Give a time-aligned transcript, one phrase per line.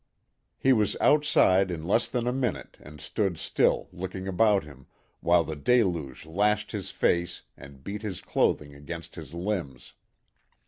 [0.57, 4.87] He was outside in less than a minute and stood still looking about him,
[5.19, 9.93] while the deluge lashed his face and beat his clothing against his limbs.